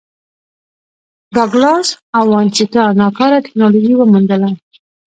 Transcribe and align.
ډاګلاس 1.35 1.87
او 2.17 2.23
وانسینا 2.33 2.83
ناکاره 2.99 3.39
ټکنالوژي 3.45 3.93
وموندله. 3.97 4.49